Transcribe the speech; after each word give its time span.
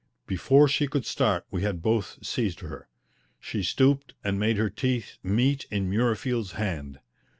Before 0.25 0.67
she 0.67 0.87
could 0.87 1.05
start 1.05 1.45
we 1.51 1.61
had 1.61 1.83
both 1.83 2.17
seized 2.25 2.61
her. 2.61 2.87
She 3.39 3.61
stooped 3.61 4.15
and 4.23 4.39
made 4.39 4.57
her 4.57 4.71
teeth 4.71 5.19
meet 5.21 5.65
in 5.69 5.91
Murreyfield's 5.91 6.53
hand. 6.53 6.99